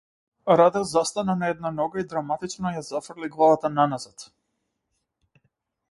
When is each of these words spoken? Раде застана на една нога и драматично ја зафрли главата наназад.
Раде 0.59 0.79
застана 0.91 1.35
на 1.41 1.49
една 1.53 1.71
нога 1.81 2.01
и 2.03 2.05
драматично 2.15 2.73
ја 2.79 2.83
зафрли 2.91 3.33
главата 3.37 3.75
наназад. 3.79 4.27